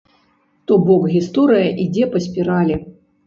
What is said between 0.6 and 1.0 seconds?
То